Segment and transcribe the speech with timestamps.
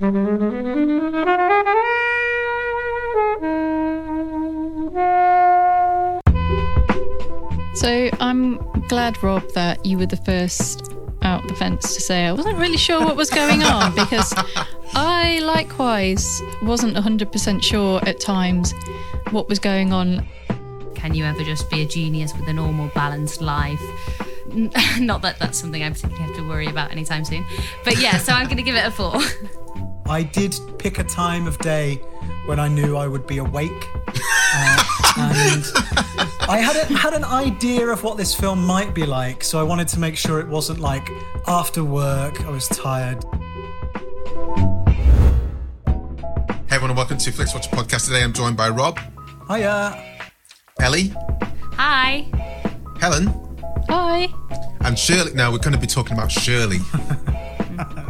[0.00, 0.06] So
[8.18, 8.56] I'm
[8.88, 12.78] glad, Rob, that you were the first out the fence to say I wasn't really
[12.78, 14.32] sure what was going on because
[14.94, 18.72] I likewise wasn't 100% sure at times
[19.32, 20.26] what was going on.
[20.94, 23.82] Can you ever just be a genius with a normal, balanced life?
[24.98, 27.44] Not that that's something I particularly have to worry about anytime soon.
[27.84, 29.20] But yeah, so I'm going to give it a four.
[30.10, 31.94] I did pick a time of day
[32.46, 33.86] when I knew I would be awake.
[34.52, 34.84] Uh,
[35.16, 35.64] and
[36.50, 39.62] I had, a, had an idea of what this film might be like, so I
[39.62, 41.08] wanted to make sure it wasn't like
[41.46, 43.22] after work, I was tired.
[46.66, 48.06] Hey everyone, and welcome to Flix Watcher Podcast.
[48.06, 48.98] Today I'm joined by Rob,
[49.48, 49.96] Hiya.
[50.80, 51.14] Ellie,
[51.74, 52.26] Hi.
[52.98, 53.28] Helen,
[53.88, 54.26] Hi.
[54.80, 55.34] and Shirley.
[55.34, 56.80] Now we're going to be talking about Shirley.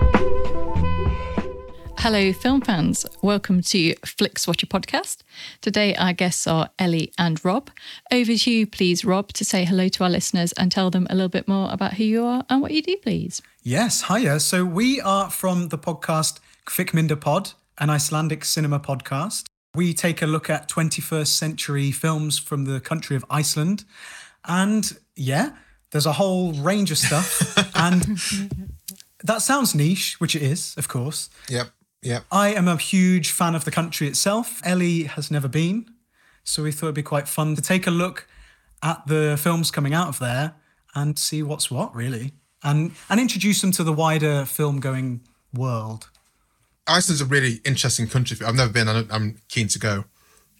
[2.01, 3.05] Hello, film fans.
[3.21, 5.17] Welcome to FlixWatcher Podcast.
[5.61, 7.69] Today, our guests are Ellie and Rob.
[8.11, 11.13] Over to you, please, Rob, to say hello to our listeners and tell them a
[11.13, 13.43] little bit more about who you are and what you do, please.
[13.61, 14.39] Yes, hiya.
[14.39, 19.45] So we are from the podcast Kvikmynda Pod, an Icelandic cinema podcast.
[19.75, 23.85] We take a look at 21st century films from the country of Iceland.
[24.45, 25.51] And yeah,
[25.91, 27.55] there's a whole range of stuff.
[27.75, 28.19] and
[29.23, 31.29] that sounds niche, which it is, of course.
[31.47, 31.69] yep,
[32.01, 32.23] yep.
[32.31, 34.61] I am a huge fan of the country itself.
[34.63, 35.85] Ellie has never been.
[36.43, 38.27] So we thought it'd be quite fun to take a look
[38.83, 40.55] at the films coming out of there
[40.95, 42.33] and see what's what, really.
[42.63, 45.21] And and introduce them to the wider film going
[45.53, 46.09] world.
[46.87, 48.37] Iceland's a really interesting country.
[48.45, 48.87] I've never been.
[48.87, 50.05] I'm keen to go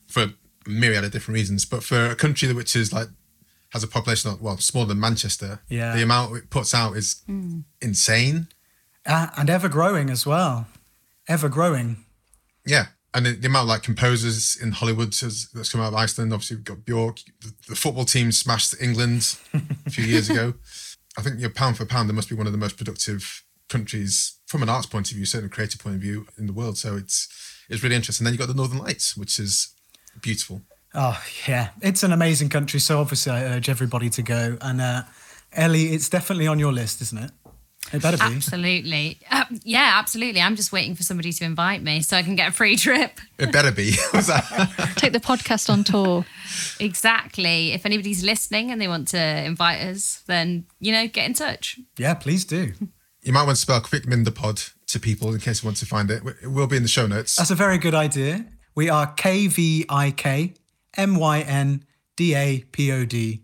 [0.08, 0.34] for a
[0.70, 1.66] myriad of different reasons.
[1.66, 3.08] But for a country that which is like
[3.70, 5.96] has a population of well smaller than Manchester, Yeah.
[5.96, 7.24] the amount it puts out is
[7.82, 8.48] insane.
[9.06, 10.68] Uh, and ever growing as well.
[11.28, 12.06] Ever growing.
[12.66, 12.88] Yeah.
[13.14, 16.34] And the, the amount of like composers in Hollywood has, that's come out of Iceland.
[16.34, 17.18] Obviously, we've got Bjork.
[17.42, 19.38] The, the football team smashed England
[19.86, 20.54] a few years ago.
[21.18, 23.44] I think, you know, pound for pound, there must be one of the most productive
[23.68, 26.54] countries from an arts point of view, certainly a creative point of view in the
[26.54, 26.78] world.
[26.78, 27.28] So it's
[27.70, 28.26] it's really interesting.
[28.26, 29.74] Then you've got the Northern Lights, which is
[30.22, 30.62] beautiful.
[30.94, 31.70] Oh, yeah.
[31.82, 32.80] It's an amazing country.
[32.80, 34.58] So obviously, I urge everybody to go.
[34.62, 35.04] And uh,
[35.54, 37.32] Ellie, it's definitely on your list, isn't it?
[37.94, 38.24] It better be.
[38.24, 39.20] Absolutely.
[39.30, 40.40] Uh, yeah, absolutely.
[40.40, 43.20] I'm just waiting for somebody to invite me so I can get a free trip.
[43.38, 43.92] It better be.
[44.96, 46.26] Take the podcast on tour.
[46.80, 47.74] Exactly.
[47.74, 51.80] If anybody's listening and they want to invite us, then, you know, get in touch.
[51.98, 52.74] Yeah, please do.
[53.24, 56.10] you might want to spell Kvikmynda Pod to people in case you want to find
[56.12, 56.24] it.
[56.42, 57.36] It will be in the show notes.
[57.36, 58.46] That's a very good idea.
[58.76, 60.54] We are K V I K
[60.96, 61.84] M Y N
[62.16, 63.44] D A P O D.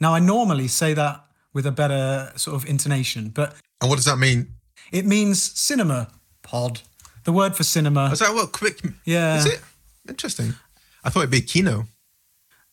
[0.00, 4.04] Now, I normally say that with a better sort of intonation, but And what does
[4.04, 4.54] that mean?
[4.92, 6.08] it means cinema
[6.42, 6.80] pod.
[7.24, 8.10] The word for cinema.
[8.12, 8.80] Is that what quick?
[9.04, 9.38] Yeah.
[9.38, 9.60] Is it
[10.08, 10.54] interesting?
[11.04, 11.86] I thought it'd be Kino.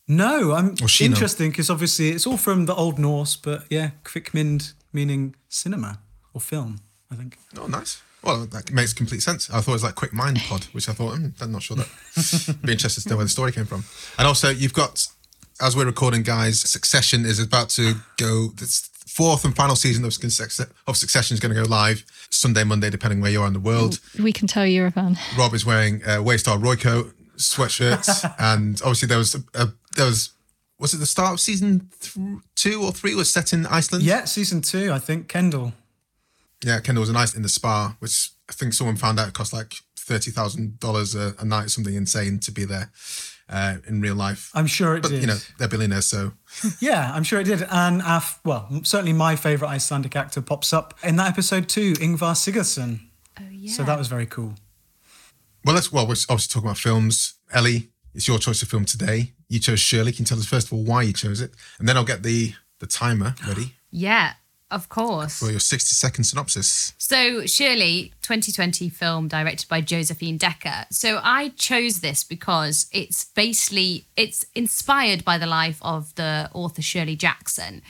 [0.07, 5.35] No, I'm interesting because obviously it's all from the Old Norse, but yeah, kvikmynd meaning
[5.49, 5.99] cinema
[6.33, 6.79] or film,
[7.11, 7.37] I think.
[7.59, 8.01] Oh, nice.
[8.23, 9.49] Well, that makes complete sense.
[9.49, 11.77] I thought it was like Quick Mind Pod, which I thought, hmm, I'm not sure
[11.77, 12.57] that.
[12.65, 13.83] be interested to know where the story came from.
[14.17, 15.05] And also, you've got,
[15.61, 18.49] as we're recording, guys, Succession is about to go.
[18.49, 20.13] This fourth and final season of,
[20.87, 23.59] of Succession is going to go live Sunday, Monday, depending where you are in the
[23.59, 23.99] world.
[24.15, 25.17] Mm, we can tell you're a fan.
[25.37, 30.31] Rob is wearing a Waystar Royco sweatshirt, and obviously there was a, a there was
[30.79, 34.03] was it the start of season th- two or three was set in Iceland?
[34.03, 35.27] Yeah, season two, I think.
[35.27, 35.73] Kendall.
[36.63, 39.53] Yeah, Kendall was a night in the spa, which I think someone found out cost
[39.53, 42.91] like thirty thousand dollars a night, something insane to be there
[43.49, 44.51] uh, in real life.
[44.53, 45.21] I'm sure it but did.
[45.21, 46.33] you know they're billionaires, so
[46.81, 47.63] Yeah, I'm sure it did.
[47.71, 51.93] And our, f- well, certainly my favourite Icelandic actor pops up in that episode too,
[51.93, 52.99] Ingvar Sigurdsson.
[53.39, 53.71] Oh, yeah.
[53.71, 54.55] So that was very cool.
[55.63, 55.75] well.
[55.75, 57.35] Let's well, we're obviously talking about films.
[57.53, 59.31] Ellie, it's your choice of film today.
[59.49, 60.11] You chose Shirley.
[60.11, 62.23] Can you tell us first of all why you chose it, and then I'll get
[62.23, 64.33] the the timer ready Yeah,
[64.69, 65.39] of course.
[65.39, 66.93] for your sixty second synopsis.
[66.97, 70.85] So, Shirley, 2020 film directed by Josephine Decker.
[70.91, 76.81] So, I chose this because it's basically it's inspired by the life of the author
[76.81, 77.81] Shirley Jackson,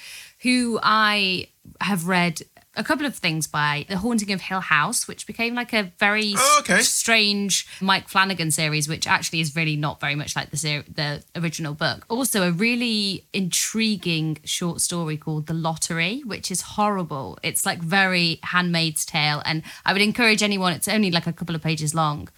[0.43, 1.47] who I
[1.81, 2.41] have read
[2.77, 6.33] a couple of things by The Haunting of Hill House, which became like a very
[6.37, 6.81] Oh, okay.
[6.81, 11.23] strange Mike Flanagan series, which actually is really not very much like the ser- the
[11.35, 12.05] original book.
[12.07, 17.37] Also, a really intriguing short story called The Lottery, which is horrible.
[17.43, 20.73] It's like very Handmaid's Tale, and I would encourage anyone.
[20.73, 22.29] It's only like a couple of pages long.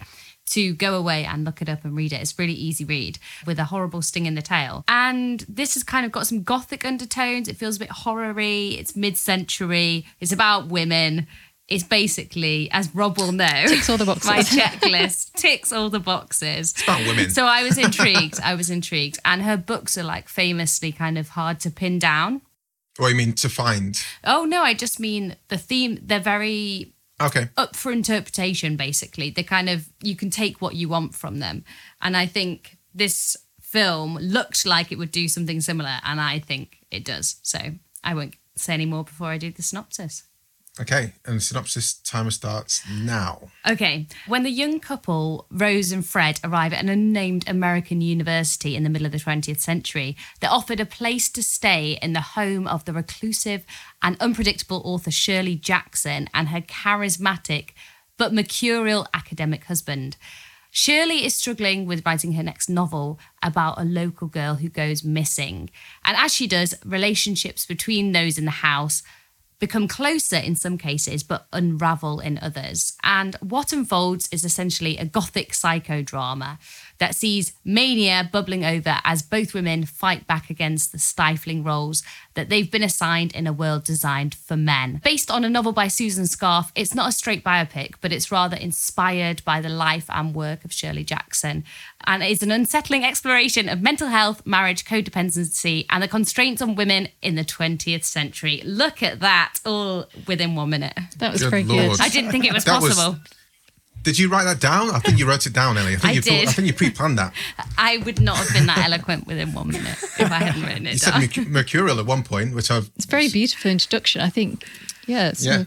[0.50, 2.20] To go away and look it up and read it.
[2.20, 4.84] It's a really easy read with a horrible sting in the tail.
[4.88, 7.46] And this has kind of got some gothic undertones.
[7.46, 8.76] It feels a bit horror-y.
[8.78, 10.06] It's mid-century.
[10.18, 11.26] It's about women.
[11.68, 14.26] It's basically, as Rob will know, Ticks all the boxes.
[14.28, 16.72] my checklist ticks all the boxes.
[16.72, 17.30] It's about women.
[17.30, 18.40] So I was intrigued.
[18.40, 19.20] I was intrigued.
[19.24, 22.40] And her books are like famously kind of hard to pin down.
[22.96, 24.02] What do you mean to find?
[24.24, 26.00] Oh no, I just mean the theme.
[26.02, 27.48] They're very Okay.
[27.56, 29.30] up for interpretation basically.
[29.30, 31.64] They kind of you can take what you want from them.
[32.00, 36.78] And i think this film looked like it would do something similar and i think
[36.90, 37.36] it does.
[37.42, 37.58] So
[38.02, 40.24] i won't say any more before i do the synopsis
[40.80, 41.12] Okay.
[41.26, 43.50] And synopsis timer starts now.
[43.68, 44.06] Okay.
[44.26, 48.88] When the young couple, Rose and Fred, arrive at an unnamed American university in the
[48.88, 52.86] middle of the 20th century, they're offered a place to stay in the home of
[52.86, 53.64] the reclusive
[54.00, 57.70] and unpredictable author Shirley Jackson and her charismatic
[58.16, 60.16] but mercurial academic husband.
[60.70, 65.68] Shirley is struggling with writing her next novel about a local girl who goes missing.
[66.04, 69.02] And as she does, relationships between those in the house
[69.60, 72.94] become closer in some cases, but unravel in others.
[73.04, 76.58] And what unfolds is essentially a gothic psychodrama
[77.00, 82.02] that sees mania bubbling over as both women fight back against the stifling roles
[82.34, 85.00] that they've been assigned in a world designed for men.
[85.02, 88.56] Based on a novel by Susan Scarf, it's not a straight biopic, but it's rather
[88.56, 91.64] inspired by the life and work of Shirley Jackson.
[92.04, 97.08] And it's an unsettling exploration of mental health, marriage, codependency, and the constraints on women
[97.20, 98.62] in the 20th century.
[98.64, 100.98] Look at that, all within one minute.
[101.18, 101.90] That was Good very Lord.
[101.92, 102.00] good.
[102.00, 103.18] I didn't think it was That was- possible.
[104.02, 104.90] Did you write that down?
[104.90, 105.92] I think you wrote it down, Ellie.
[105.94, 106.48] I think I you did.
[106.48, 107.34] I think you pre-planned that.
[107.78, 110.92] I would not have been that eloquent within one minute if I hadn't written You
[110.92, 111.20] it said down.
[111.20, 112.90] merc- mercurial at one point, which I've.
[112.96, 114.20] It's a very beautiful introduction.
[114.22, 114.64] I think,
[115.06, 115.64] yeah, it's Yeah.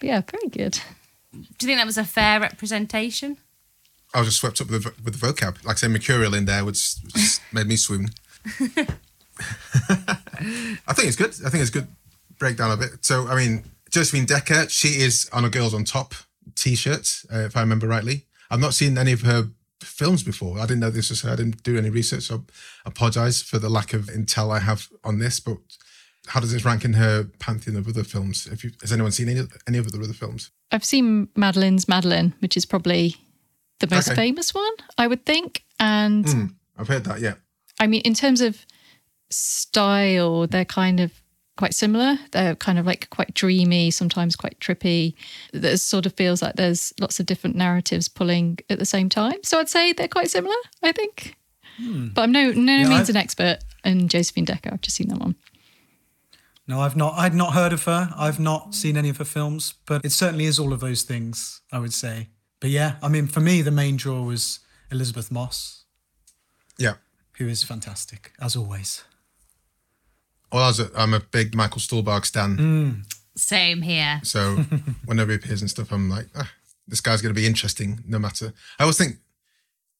[0.00, 0.78] yeah, very good.
[1.32, 3.38] Do you think that was a fair representation?
[4.14, 5.64] I was just swept up with the, with the vocab.
[5.64, 8.10] Like I said, mercurial in there, which, which made me swoon.
[9.90, 11.30] I think it's good.
[11.44, 11.88] I think it's a good
[12.38, 13.04] breakdown of it.
[13.04, 16.14] So, I mean, Josephine Decker, she is on a Girls on Top
[16.54, 18.26] t-shirt, uh, if I remember rightly.
[18.50, 19.48] I've not seen any of her
[19.82, 20.58] films before.
[20.58, 21.32] I didn't know this was her.
[21.32, 22.44] I didn't do any research, so
[22.86, 25.40] I apologise for the lack of intel I have on this.
[25.40, 25.58] But
[26.28, 28.46] how does this rank in her pantheon of other films?
[28.46, 30.50] If you, has anyone seen any, any of the other films?
[30.72, 33.16] I've seen Madeline's Madeline, which is probably
[33.80, 34.16] the most Okay.
[34.16, 35.64] famous one, I would think.
[35.78, 36.46] And Hmm,
[36.78, 37.34] I've heard that, yeah.
[37.80, 38.64] I mean, in terms of
[39.30, 41.12] style, they're kind of
[41.56, 42.18] quite similar.
[42.32, 45.14] They're kind of like quite dreamy, sometimes quite trippy.
[45.52, 49.42] It sort of feels like there's lots of different narratives pulling at the same time.
[49.44, 51.36] So I'd say they're quite similar, I think.
[51.78, 52.08] Hmm.
[52.08, 54.70] But I'm no no Yeah, means I- an expert in Josephine Decker.
[54.72, 55.34] I've just seen that one.
[56.66, 57.14] No, I've not.
[57.18, 58.10] I'd not heard of her.
[58.16, 61.60] I've not seen any of her films, but it certainly is all of those things.
[61.70, 62.28] I would say.
[62.60, 64.60] But yeah, I mean, for me, the main draw was
[64.90, 65.84] Elisabeth Moss,
[66.78, 66.94] Yeah.
[67.36, 69.02] who is fantastic as always.
[70.52, 73.04] Well, I was a, I'm a big Michael Stuhlbarg stan.
[73.36, 74.20] Same here.
[74.22, 74.56] So
[75.04, 76.50] whenever he appears and stuff, I'm like, ah,
[76.86, 78.52] this guy's going to be interesting no matter.
[78.78, 79.16] I always think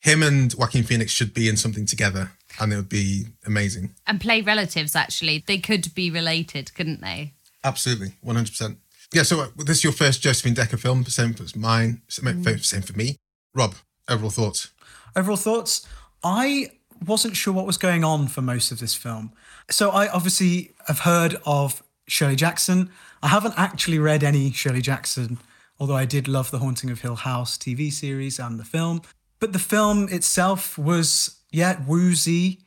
[0.01, 3.95] him and Joaquin Phoenix should be in something together and it would be amazing.
[4.07, 5.43] And play relatives, actually.
[5.47, 7.33] They could be related, couldn't they?
[7.65, 8.13] Absolutely.
[8.25, 8.77] 100%.
[9.13, 12.83] Yeah, so uh, this is your first Josephine Decker film, same for mine, same, same
[12.83, 13.17] for me.
[13.55, 13.75] Rob,
[14.09, 14.71] overall thoughts?
[15.17, 15.87] Overall thoughts?
[16.23, 16.71] I
[17.05, 19.33] wasn't sure what was going on for most of this film.
[19.71, 22.91] So I obviously have heard of Shirley Jackson.
[23.23, 25.39] I haven't actually read any Shirley Jackson,
[25.79, 29.03] although I did love the Haunting of Hill House TV series and the film.
[29.41, 32.61] But the film itself was, yeah, woozy.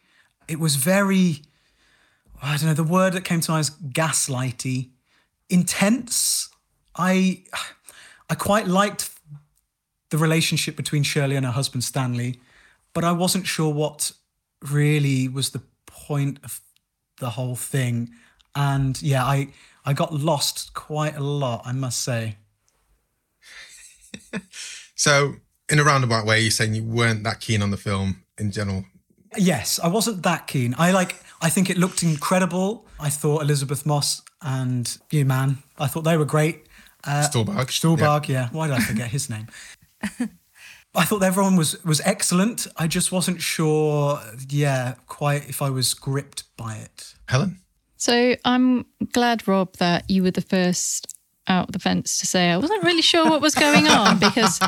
[0.47, 1.43] It was very,
[2.41, 4.89] I don't know, the word that came to mind is gaslighty,
[5.49, 6.49] intense.
[6.95, 7.43] I,
[8.29, 9.11] I quite liked
[10.09, 12.39] the relationship between Shirley and her husband Stanley,
[12.93, 14.11] but I wasn't sure what
[14.61, 16.61] really was the point of
[17.19, 18.09] the whole thing.
[18.55, 19.49] And yeah, I
[19.85, 22.37] I got lost quite a lot, I must say.
[24.99, 25.35] So,
[25.69, 28.83] in a roundabout way, you're saying you weren't that keen on the film in general.
[29.37, 30.73] Yes, I wasn't that keen.
[30.77, 32.87] I like I think it looked incredible.
[32.99, 36.65] I thought Elisabeth Moss and you man, I thought they were great.
[37.03, 37.67] Uh, Stuhlbarg.
[37.67, 38.49] Stuhlbarg, yeah.
[38.51, 39.47] Why did I forget his name?
[40.97, 42.65] I thought everyone was was excellent.
[42.75, 47.13] I just wasn't sure, yeah, quite if I was gripped by it.
[47.27, 47.61] Helen?
[47.97, 51.15] So I'm glad, Rob, that you were the first
[51.47, 54.59] out of the fence to say I wasn't really sure what was going on because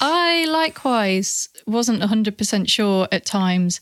[0.00, 3.80] I likewise wasn't 100% sure at times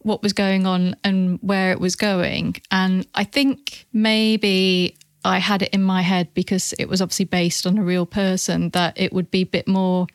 [0.00, 2.56] what was going on and where it was going.
[2.70, 7.66] And I think maybe I had it in my head because it was obviously based
[7.66, 10.06] on a real person that it would be a bit more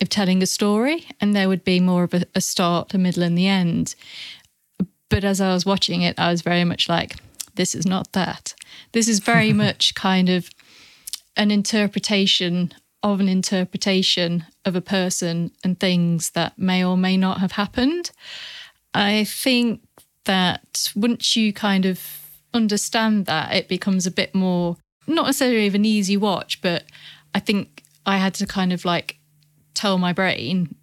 [0.00, 3.22] of telling a story and there would be more of a, a start, a middle,
[3.22, 3.94] and the end.
[5.08, 7.16] But as I was watching it, I was very much like,
[7.54, 8.54] this is not that.
[8.92, 10.50] This is very much kind of
[11.36, 12.72] an interpretation
[13.02, 18.10] of an interpretation of a person and things that may or may not have happened.
[18.94, 19.82] I think
[20.24, 22.00] that once you kind of
[22.54, 26.84] understand that, it becomes a bit more, not necessarily of an easy watch, but
[27.34, 29.18] I think I had to kind of like
[29.74, 30.74] tell my brain,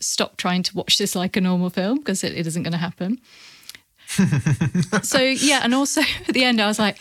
[0.00, 2.78] stop trying to watch this like a normal film because it, it isn't going to
[2.78, 3.20] happen.
[5.02, 5.60] so, yeah.
[5.62, 6.98] And also at the end, I was like,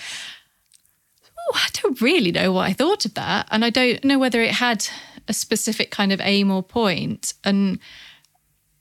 [1.37, 3.47] oh, I don't really know what I thought of that.
[3.51, 4.87] And I don't know whether it had
[5.27, 7.33] a specific kind of aim or point.
[7.43, 7.79] And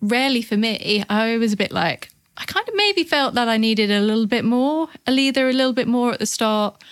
[0.01, 3.57] rarely for me, I was a bit like, I kind of maybe felt that I
[3.57, 6.83] needed a little bit more, either a little bit more at the start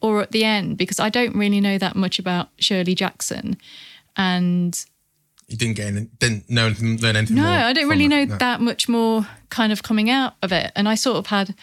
[0.00, 3.56] or at the end, because I don't really know that much about Shirley Jackson.
[4.16, 4.84] And
[5.48, 7.36] you didn't get any, didn't know anything, learn anything.
[7.36, 8.36] No, I don't really know no.
[8.36, 10.72] that much more kind of coming out of it.
[10.74, 11.54] And I sort of had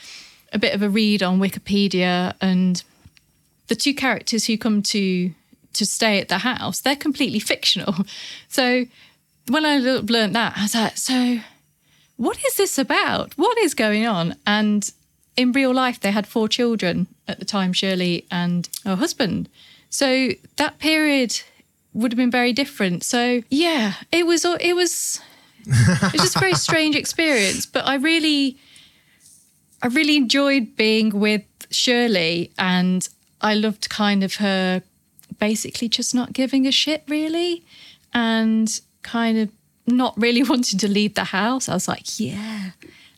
[0.54, 2.82] a bit of a read on Wikipedia and
[3.68, 5.32] the two characters who come to
[5.74, 7.96] to stay at the house, they're completely fictional.
[8.48, 8.86] So
[9.48, 11.40] when I learned that, I was like, so
[12.18, 13.34] what is this about?
[13.36, 14.36] What is going on?
[14.46, 14.90] And
[15.36, 19.50] in real life, they had four children at the time, Shirley and her husband.
[19.90, 21.42] So that period
[21.94, 23.04] would have been very different.
[23.04, 25.22] So yeah, it was it was
[25.66, 27.66] it was just a very strange experience.
[27.66, 28.58] But I really
[29.82, 33.08] I really enjoyed being with Shirley and
[33.42, 34.82] I loved kind of her
[35.40, 37.66] basically just not giving a shit really
[38.14, 39.50] and kind of
[39.86, 41.68] not really wanting to leave the house.
[41.68, 42.72] I was like, yeah,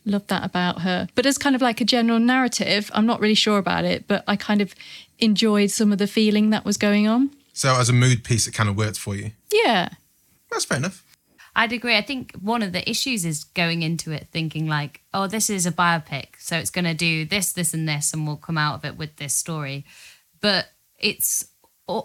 [0.04, 1.08] love that about her.
[1.14, 4.24] But as kind of like a general narrative, I'm not really sure about it, but
[4.26, 4.74] I kind of
[5.18, 7.30] enjoyed some of the feeling that was going on.
[7.56, 9.30] So as a mood piece, it kind of worked for you.
[9.50, 9.88] Yeah.
[10.50, 11.02] That's fair enough.
[11.56, 11.96] I'd agree.
[11.96, 15.64] I think one of the issues is going into it thinking like, oh, this is
[15.64, 18.74] a biopic, so it's going to do this, this, and this, and we'll come out
[18.74, 19.86] of it with this story.
[20.42, 20.66] But
[20.98, 21.46] it's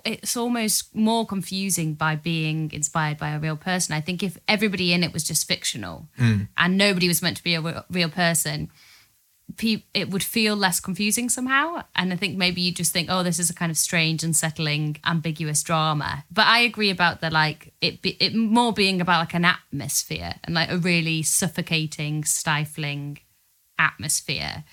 [0.05, 3.93] it's almost more confusing by being inspired by a real person.
[3.93, 6.47] I think if everybody in it was just fictional Mm.
[6.55, 8.69] and nobody was meant to be a real person,
[9.57, 11.83] pe- it would feel less confusing somehow.
[11.95, 14.97] And I think maybe you just think, oh, this is a kind of strange, unsettling,
[15.05, 16.25] ambiguous drama.
[16.31, 20.35] But I agree about the like it be, it more being about like an atmosphere
[20.43, 23.19] and like a really suffocating, stifling
[23.77, 24.63] atmosphere.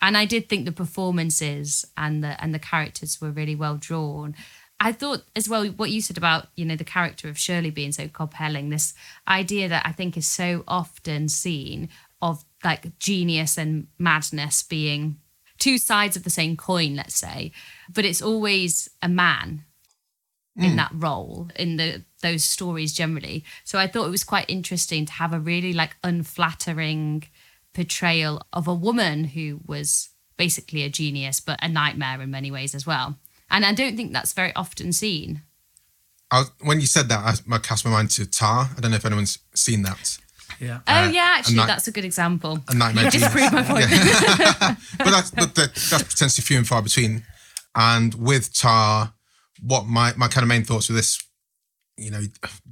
[0.00, 4.34] And I did think the performances and the and the characters were really well drawn.
[4.80, 7.92] I thought as well what you said about you know the character of Shirley being
[7.92, 8.70] so compelling.
[8.70, 8.94] This
[9.26, 11.88] idea that I think is so often seen
[12.20, 15.18] of like genius and madness being
[15.58, 17.52] two sides of the same coin, let's say,
[17.92, 19.64] but it's always a man
[20.56, 20.76] in mm.
[20.76, 23.44] that role in the those stories generally.
[23.64, 27.24] So I thought it was quite interesting to have a really like unflattering
[27.72, 32.74] portrayal of a woman who was basically a genius but a nightmare in many ways
[32.74, 33.18] as well.
[33.50, 35.42] And I don't think that's very often seen.
[36.32, 38.70] Was, when you said that, I, I cast my mind to Tar.
[38.76, 40.18] I don't know if anyone's seen that.
[40.60, 40.80] Yeah.
[40.86, 42.58] Oh uh, yeah, actually that's a good example.
[42.68, 43.10] A nightmare.
[43.10, 43.86] Disprove my point.
[43.90, 44.74] Yeah.
[44.98, 47.24] but that's but that, that's potentially few and far between.
[47.74, 49.14] And with Tar,
[49.62, 51.22] what my my kind of main thoughts with this,
[51.96, 52.22] you know,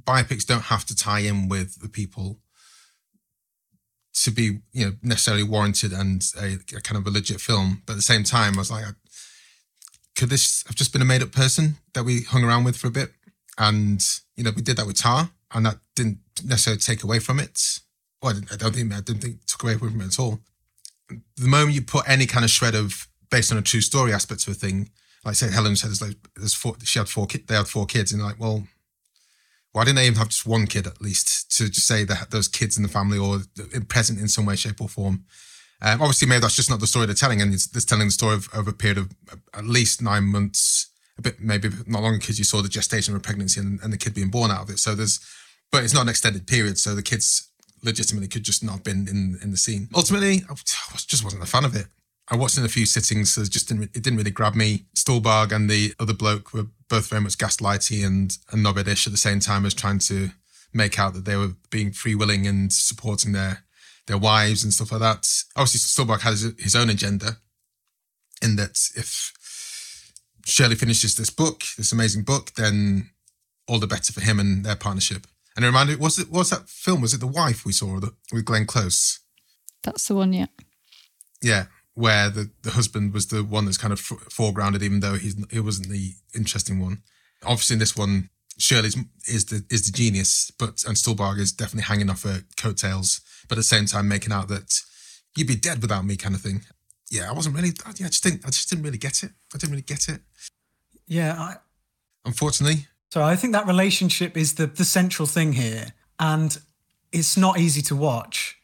[0.03, 2.39] biopics don't have to tie in with the people
[4.23, 7.83] to be you know necessarily warranted and a, a kind of a legit film.
[7.85, 8.85] But at the same time, I was like,
[10.15, 12.87] could this have just been a made up person that we hung around with for
[12.87, 13.11] a bit?
[13.57, 14.03] And
[14.35, 17.79] you know, we did that with Tar, and that didn't necessarily take away from it.
[18.21, 20.39] Well, I, don't think I didn't think it took away from it at all.
[21.09, 24.41] The moment you put any kind of shred of based on a true story aspect
[24.41, 24.89] to a thing,
[25.23, 27.85] like say Helen said, there's, like, there's four, she had four, ki- they had four
[27.85, 28.67] kids, and like, well,
[29.71, 32.47] why didn't they even have just one kid at least to just say that those
[32.47, 33.41] kids in the family or
[33.87, 35.25] present in some way, shape, or form?
[35.81, 38.11] Um, obviously, maybe that's just not the story they're telling, and it's, it's telling the
[38.11, 39.11] story of, of a period of
[39.53, 40.76] at least nine months,
[41.17, 43.91] a bit maybe not long because you saw the gestation of a pregnancy and, and
[43.91, 44.79] the kid being born out of it.
[44.79, 45.19] So there's,
[45.71, 47.49] but it's not an extended period, so the kids
[47.83, 49.89] legitimately could just not have been in in the scene.
[49.95, 50.53] Ultimately, I
[50.95, 51.87] just wasn't a fan of it.
[52.29, 54.85] I watched in a few sittings, so it just didn't it didn't really grab me.
[54.95, 59.17] Stuhlbarg and the other bloke were both very much gaslighty and and knobheadish at the
[59.17, 60.29] same time as trying to
[60.73, 63.63] make out that they were being free willing and supporting their
[64.07, 65.27] their wives and stuff like that.
[65.55, 67.37] Obviously, Stuhlbarg has his own agenda
[68.41, 69.33] in that if
[70.47, 73.09] Shirley finishes this book, this amazing book, then
[73.67, 75.27] all the better for him and their partnership.
[75.55, 77.01] And it reminded was it was that film?
[77.01, 79.19] Was it The Wife we saw the, with Glenn Close?
[79.83, 80.45] That's the one, yeah.
[81.41, 85.35] Yeah, where the, the husband was the one that's kind of foregrounded, even though he's
[85.51, 87.01] he wasn't the interesting one.
[87.43, 91.83] Obviously, in this one, Shirley's is the is the genius, but and Stuhlbarg is definitely
[91.83, 94.79] hanging off her coattails, but at the same time making out that
[95.35, 96.61] you'd be dead without me, kind of thing.
[97.09, 97.73] Yeah, I wasn't really.
[97.85, 98.45] I just didn't.
[98.45, 99.31] I just didn't really get it.
[99.53, 100.21] I didn't really get it.
[101.07, 101.55] Yeah, I,
[102.25, 102.87] unfortunately.
[103.11, 106.57] So I think that relationship is the the central thing here, and
[107.11, 108.57] it's not easy to watch.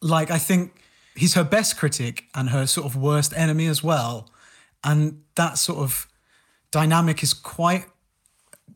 [0.00, 0.72] Like I think
[1.14, 4.30] he's her best critic and her sort of worst enemy as well,
[4.82, 6.08] and that sort of
[6.70, 7.86] dynamic is quite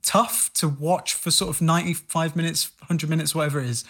[0.02, 3.84] tough to watch for sort of 95 minutes, 100 minutes, whatever it is.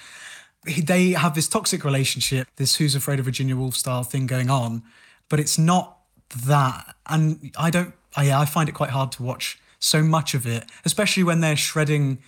[0.65, 4.83] They have this toxic relationship, this Who's Afraid of Virginia Woolf style thing going on,
[5.29, 5.99] but it's not
[6.47, 6.95] that.
[7.07, 10.65] And I don't, I, I find it quite hard to watch so much of it,
[10.85, 12.19] especially when they're shredding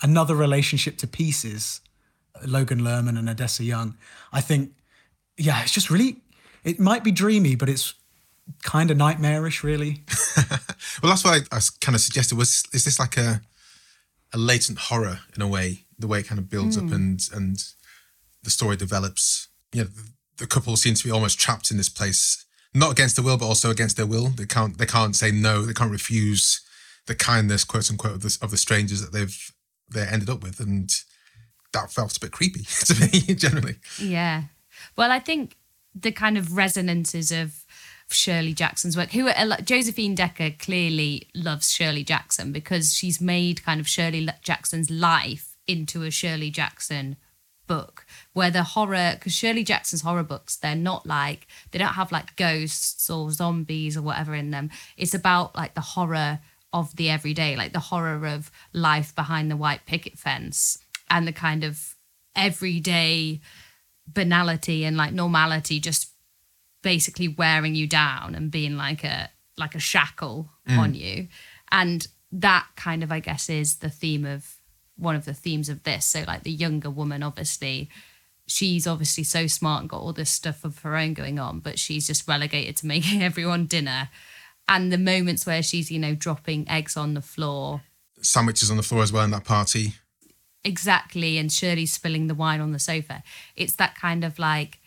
[0.00, 1.80] another relationship to pieces.
[2.46, 3.96] Logan Lerman and Odessa Young.
[4.32, 4.72] I think,
[5.36, 6.16] yeah, it's just really,
[6.64, 7.94] it might be dreamy, but it's
[8.62, 10.04] kind of nightmarish, really.
[11.02, 13.40] well, that's why I, I kind of suggested was is this like a
[14.34, 16.84] a latent horror in a way, the way it kind of builds mm.
[16.84, 16.94] up hmm.
[16.94, 17.64] and and
[18.42, 19.48] the story develops.
[19.72, 19.90] You know,
[20.38, 22.44] the, couple seem to be almost trapped in this place,
[22.74, 24.28] not against their will, but also against their will.
[24.28, 25.62] They can't they can't say no.
[25.62, 26.60] They can't refuse
[27.06, 29.52] the kindness, quote unquote, of the, of the strangers that they've
[29.90, 30.90] they ended up with, and
[31.72, 33.76] that felt a bit creepy to me generally.
[33.98, 34.44] Yeah.
[34.96, 35.56] Well, I think
[35.94, 37.64] the kind of resonances of
[38.12, 39.12] Shirley Jackson's work.
[39.12, 44.90] Who uh, Josephine Decker clearly loves Shirley Jackson because she's made kind of Shirley Jackson's
[44.90, 47.16] life into a Shirley Jackson
[47.66, 52.12] book where the horror because Shirley Jackson's horror books they're not like they don't have
[52.12, 54.70] like ghosts or zombies or whatever in them.
[54.96, 56.40] It's about like the horror
[56.72, 60.78] of the everyday, like the horror of life behind the white picket fence
[61.10, 61.94] and the kind of
[62.34, 63.40] everyday
[64.06, 66.10] banality and like normality just
[66.82, 70.78] basically wearing you down and being like a like a shackle mm.
[70.78, 71.28] on you
[71.70, 74.56] and that kind of i guess is the theme of
[74.96, 77.88] one of the themes of this so like the younger woman obviously
[78.52, 81.78] she's obviously so smart and got all this stuff of her own going on but
[81.78, 84.10] she's just relegated to making everyone dinner.
[84.68, 87.82] And the moments where she's you know dropping eggs on the floor.
[88.20, 89.94] Sandwiches on the floor as well in that party.
[90.64, 93.24] Exactly and shirley spilling the wine on the sofa.
[93.56, 94.78] It's that kind of like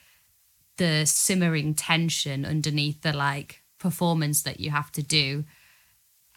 [0.77, 5.43] the simmering tension underneath the like performance that you have to do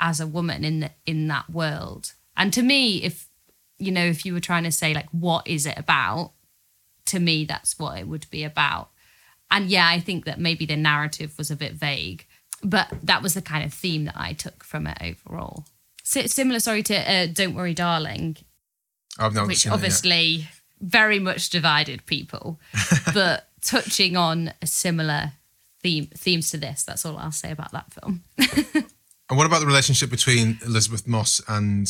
[0.01, 2.12] as a woman in the, in that world.
[2.37, 3.29] And to me, if
[3.79, 6.33] you know, if you were trying to say like what is it about,
[7.09, 8.90] to me that's what it would be about.
[9.51, 12.27] And yeah, I think that maybe the narrative was a bit vague,
[12.62, 15.64] but that was the kind of theme that I took from it overall.
[16.03, 18.37] So, similar, sorry to uh, "Don't Worry, Darling,"
[19.47, 20.49] which obviously
[20.81, 22.61] very much divided people,
[23.14, 25.33] but touching on a similar
[25.83, 26.85] theme themes to this.
[26.85, 28.23] That's all I'll say about that film.
[28.38, 31.88] and what about the relationship between Elisabeth Moss and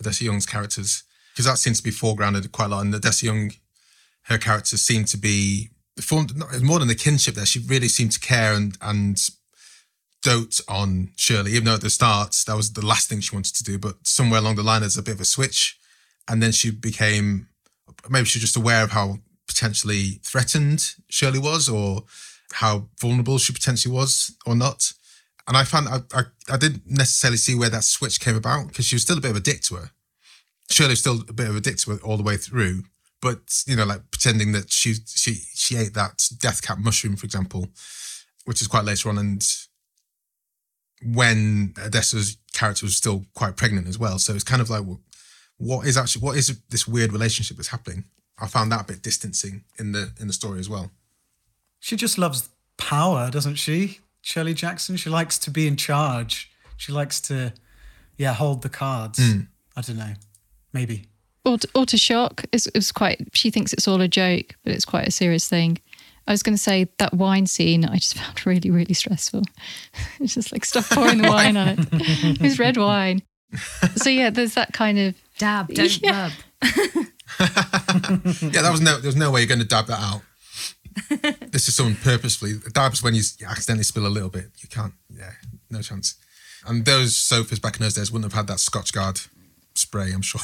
[0.00, 1.04] Odessa Young's characters?
[1.32, 2.80] Because that seems to be foregrounded quite a lot.
[2.80, 3.52] And Odessa Young,
[4.24, 6.32] her character seemed to be formed
[6.62, 7.46] more than the kinship there.
[7.46, 9.20] She really seemed to care and and
[10.22, 13.54] dote on Shirley, even though at the start that was the last thing she wanted
[13.56, 13.78] to do.
[13.78, 15.78] But somewhere along the line, there's a bit of a switch,
[16.28, 17.48] and then she became
[18.08, 22.04] maybe she's just aware of how potentially threatened Shirley was or
[22.52, 24.92] how vulnerable she potentially was or not.
[25.48, 28.86] And I found I, I, I didn't necessarily see where that switch came about because
[28.86, 29.90] she was still a bit of a dick to her.
[30.70, 32.84] Shirley was still a bit of a dick to her all the way through,
[33.22, 37.24] but you know, like pretending that she she she ate that death cap mushroom, for
[37.24, 37.68] example,
[38.44, 39.46] which is quite later on, and
[41.04, 44.18] when Odessa's character was still quite pregnant as well.
[44.18, 44.84] So it's kind of like,
[45.56, 48.04] what is actually what is this weird relationship that's happening?
[48.38, 50.90] I found that a bit distancing in the in the story as well.
[51.78, 54.00] She just loves power, doesn't she?
[54.20, 54.96] Shirley Jackson.
[54.96, 56.50] She likes to be in charge.
[56.76, 57.52] She likes to,
[58.16, 59.18] yeah, hold the cards.
[59.18, 59.48] Mm.
[59.76, 60.14] I don't know,
[60.72, 61.06] maybe.
[61.44, 63.20] Or to, shock is is quite.
[63.32, 65.78] She thinks it's all a joke, but it's quite a serious thing.
[66.28, 69.42] I was going to say that wine scene I just found really, really stressful.
[70.20, 71.78] it's just like stop pouring the wine on it.
[71.92, 73.22] It was red wine.
[73.96, 76.22] So yeah, there's that kind of dab, don't yeah.
[76.22, 76.32] rub.
[76.62, 78.98] yeah, that was no.
[78.98, 80.22] There's no way you're going to dab that out.
[81.50, 84.50] this is someone purposefully dabs when you accidentally spill a little bit.
[84.60, 84.94] You can't.
[85.10, 85.32] Yeah,
[85.70, 86.16] no chance.
[86.66, 89.28] And those sofas back in those days wouldn't have had that Scotchgard
[89.82, 90.12] spray.
[90.12, 90.40] I'm sure.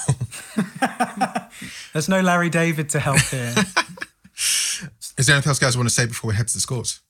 [1.92, 3.54] There's no Larry David to help here.
[4.36, 7.00] is there anything else, guys, want to say before we head to the scores?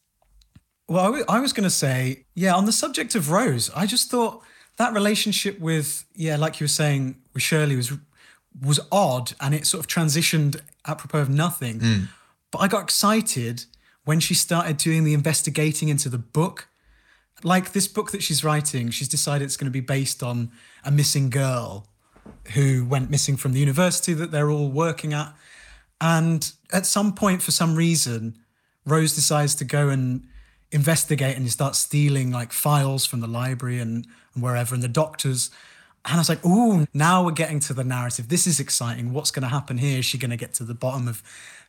[0.89, 3.85] Well, I w- I was going to say, yeah, on the subject of Rose, I
[3.85, 4.43] just thought
[4.79, 7.93] that relationship with, yeah, like you were saying, with Shirley was
[8.61, 11.81] was odd, and it sort of transitioned apropos of nothing.
[11.81, 12.05] Hmm.
[12.51, 13.67] But I got excited
[14.05, 16.69] when she started doing the investigating into the book.
[17.45, 20.51] Like this book that she's writing, she's decided it's going to be based on
[20.83, 21.88] a missing girl
[22.55, 25.35] who went missing from the university that they're all working at.
[26.01, 28.39] And at some point, for some reason,
[28.85, 30.27] Rose decides to go and
[30.71, 35.51] investigate and start stealing like files from the library and, and wherever, and the doctors.
[36.05, 38.29] And I was like, oh, now we're getting to the narrative.
[38.29, 39.13] This is exciting.
[39.13, 39.99] What's going to happen here?
[39.99, 41.23] Is she going to get to the bottom of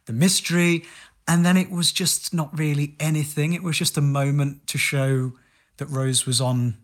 [0.06, 0.86] the mystery?
[1.28, 3.54] And then it was just not really anything.
[3.54, 5.34] It was just a moment to show
[5.78, 6.78] that Rose was on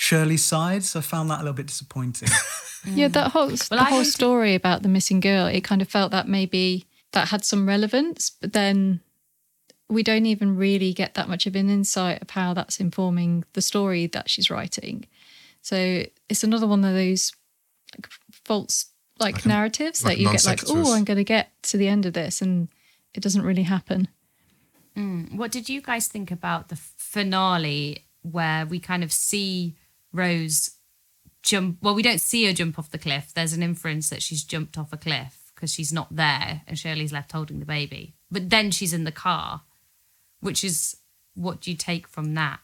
[0.00, 0.84] Shirley's side.
[0.84, 2.28] So I found that a little bit disappointing.
[2.84, 6.12] Yeah, that whole the whole hated- story about the missing girl, it kind of felt
[6.12, 9.00] that maybe that had some relevance, but then
[9.88, 13.60] we don't even really get that much of an insight of how that's informing the
[13.60, 15.06] story that she's writing.
[15.60, 17.32] So it's another one of those
[17.96, 18.86] like false
[19.18, 22.06] like, narratives like that you get like, oh, I'm going to get to the end
[22.06, 22.68] of this, and
[23.12, 24.06] it doesn't really happen.
[24.96, 29.74] Mm, what did you guys think about the finale where we kind of see
[30.12, 30.70] Rose
[31.42, 31.78] jump?
[31.82, 33.32] Well, we don't see her jump off the cliff.
[33.34, 37.12] There's an inference that she's jumped off a cliff because she's not there and Shirley's
[37.12, 38.14] left holding the baby.
[38.30, 39.62] But then she's in the car,
[40.40, 40.96] which is
[41.34, 42.60] what do you take from that?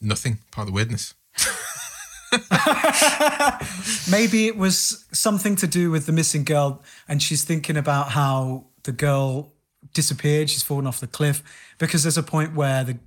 [0.00, 0.38] Nothing.
[0.50, 1.14] Part of the weirdness.
[4.10, 8.66] Maybe it was something to do with the missing girl, and she's thinking about how
[8.82, 9.52] the girl
[9.94, 10.50] disappeared.
[10.50, 11.42] She's fallen off the cliff
[11.78, 12.98] because there's a point where the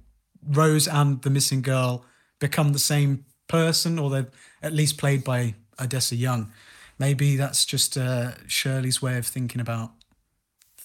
[0.47, 2.05] Rose and the missing girl
[2.39, 4.29] become the same person, or they're
[4.61, 6.51] at least played by Odessa Young.
[6.97, 9.91] Maybe that's just uh, Shirley's way of thinking about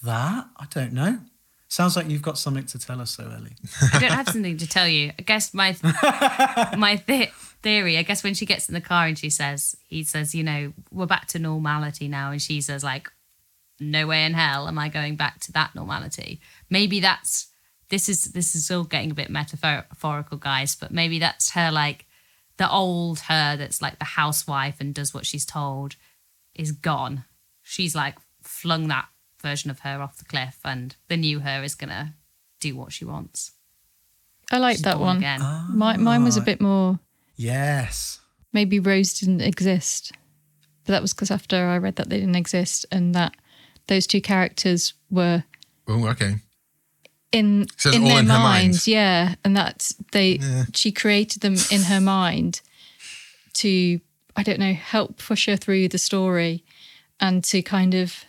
[0.02, 0.46] that.
[0.56, 1.18] I don't know.
[1.68, 3.52] Sounds like you've got something to tell us so early.
[3.92, 5.12] I don't have something to tell you.
[5.16, 5.76] I guess my
[6.76, 7.30] my the-
[7.62, 7.96] theory.
[7.96, 10.72] I guess when she gets in the car and she says, he says, you know,
[10.90, 13.08] we're back to normality now, and she says like,
[13.78, 16.40] no way in hell am I going back to that normality.
[16.68, 17.48] Maybe that's
[17.90, 22.06] this is this is all getting a bit metaphorical, guys, but maybe that's her like
[22.56, 25.96] the old her that's like the housewife and does what she's told
[26.54, 27.24] is gone.
[27.62, 29.08] She's like flung that
[29.42, 32.14] version of her off the cliff, and the new her is gonna
[32.60, 33.52] do what she wants.
[34.50, 35.18] I like She's that one.
[35.18, 35.40] again.
[35.70, 36.98] My, mine was a bit more
[37.36, 38.20] Yes.
[38.52, 40.12] maybe Rose didn't exist.
[40.84, 43.34] But that was because after I read that they didn't exist and that
[43.86, 45.44] those two characters were
[45.86, 46.36] Oh, okay.
[47.32, 48.42] In in their in her mind.
[48.42, 50.40] minds, yeah, and that they
[50.74, 52.60] she created them in her mind
[53.54, 54.00] to
[54.36, 56.64] I don't know help push her through the story
[57.20, 58.24] and to kind of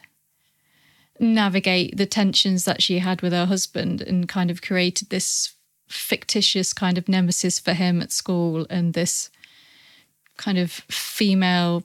[1.20, 5.54] navigate the tensions that she had with her husband and kind of created this
[5.88, 9.30] fictitious kind of nemesis for him at school and this
[10.38, 11.84] kind of female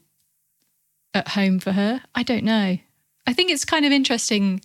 [1.13, 2.03] at home for her.
[2.15, 2.79] I don't know.
[3.27, 4.63] I think it's kind of interesting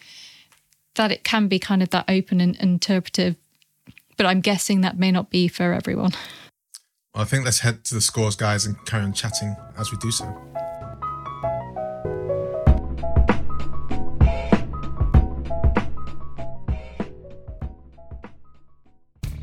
[0.95, 3.35] that it can be kind of that open and interpretive,
[4.17, 6.11] but I'm guessing that may not be for everyone.
[7.13, 9.97] Well, I think let's head to the scores, guys, and carry on chatting as we
[9.97, 10.25] do so.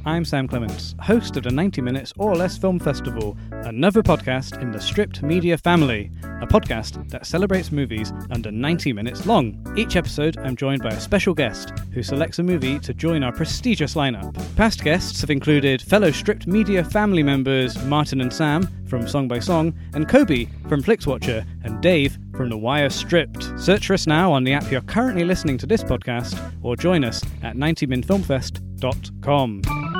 [0.08, 4.70] I'm Sam Clements, host of the 90 Minutes or Less Film Festival, another podcast in
[4.70, 9.62] the Stripped Media family, a podcast that celebrates movies under 90 minutes long.
[9.76, 13.32] Each episode, I'm joined by a special guest who selects a movie to join our
[13.32, 14.34] prestigious lineup.
[14.56, 19.40] Past guests have included fellow Stripped Media family members Martin and Sam from Song by
[19.40, 23.52] Song, and Kobe from Flixwatcher, and Dave from The Wire Stripped.
[23.60, 27.04] Search for us now on the app you're currently listening to this podcast, or join
[27.04, 29.97] us at 90minfilmfest.com.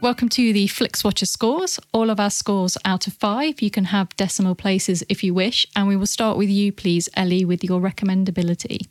[0.00, 1.80] Welcome to the Flixwatcher scores.
[1.92, 3.60] All of our scores out of five.
[3.60, 5.66] You can have decimal places if you wish.
[5.74, 8.86] And we will start with you, please, Ellie, with your recommendability.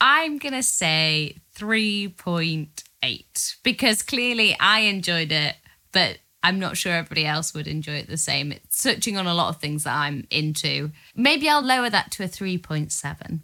[0.00, 5.56] I'm going to say 3.8 because clearly I enjoyed it,
[5.92, 8.50] but I'm not sure everybody else would enjoy it the same.
[8.50, 10.92] It's touching on a lot of things that I'm into.
[11.14, 13.40] Maybe I'll lower that to a 3.7.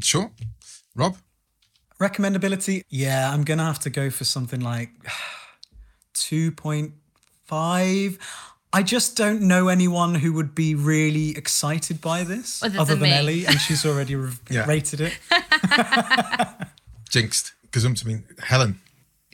[0.00, 0.30] Sure.
[0.94, 1.16] Rob?
[2.00, 2.82] Recommendability?
[2.88, 4.90] Yeah, I'm going to have to go for something like
[6.16, 8.18] 2.5.
[8.72, 13.00] I just don't know anyone who would be really excited by this Other other, than
[13.00, 13.16] than, me.
[13.16, 14.66] Ellie, and she's already re- Yeah.
[14.66, 15.14] rated it.
[17.08, 17.52] Jinxed.
[17.70, 18.04] Gazumped.
[18.04, 18.80] I mean, Helen.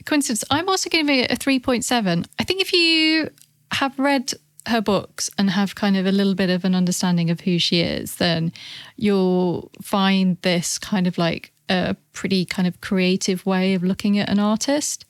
[0.05, 0.43] Coincidence.
[0.51, 2.25] I'm also giving it a 3.7.
[2.39, 3.29] I think if you
[3.71, 4.33] have read
[4.67, 7.81] her books and have kind of a little bit of an understanding of who she
[7.81, 8.53] is, then
[8.95, 14.29] you'll find this kind of like a pretty kind of creative way of looking at
[14.29, 15.05] an artist.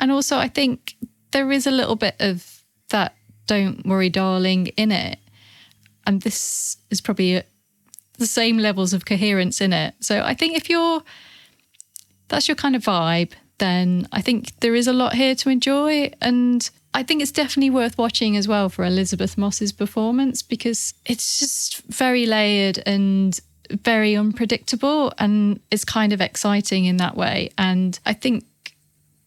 [0.00, 0.96] And also, I think
[1.32, 3.14] there is a little bit of that
[3.46, 5.18] don't worry, darling in it.
[6.06, 7.42] And this is probably uh,
[8.18, 9.94] the same levels of coherence in it.
[10.00, 11.02] So I think if you're,
[12.28, 16.12] that's your kind of vibe, then I think there is a lot here to enjoy.
[16.20, 21.38] And I think it's definitely worth watching as well for Elisabeth Moss's performance because it's
[21.38, 23.38] just very layered and
[23.70, 27.50] very unpredictable and it's kind of exciting in that way.
[27.56, 28.44] And I think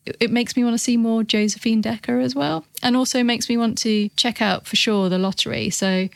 [0.06, 2.66] it makes me want to see more Josephine Decker as well.
[2.84, 5.70] And also makes me want to check out for sure the lottery.
[5.70, 6.10] So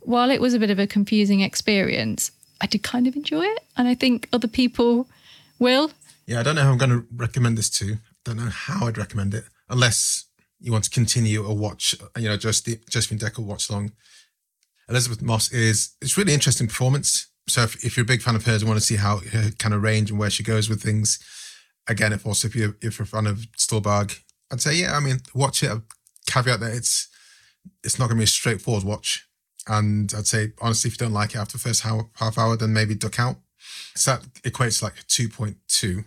[0.00, 3.64] while it was a bit of a confusing experience, I did kind of enjoy it.
[3.76, 5.08] And I think other people
[5.58, 5.92] will.
[6.26, 7.98] Yeah, I don't know who I'm going to recommend this to.
[8.24, 10.24] Don't know how I'd recommend it unless
[10.60, 13.92] you want to continue a watch, you know, just Josephine Decker watch long.
[14.88, 17.28] Elisabeth Moss is it's really interesting performance.
[17.46, 19.50] So if, if you're a big fan of hers and want to see how her
[19.58, 21.18] kind of range and where she goes with things,
[21.88, 24.20] again, if also if you're if you're a fan of Stuhlbarg,
[24.52, 24.96] I'd say yeah.
[24.96, 25.72] I mean, watch it.
[26.26, 27.08] Caveat that it's
[27.82, 29.26] it's not going to be a straightforward watch,
[29.66, 32.56] and I'd say honestly, if you don't like it after the first half, half hour,
[32.56, 33.36] then maybe duck out.
[33.94, 36.04] So that equates to like a two point two.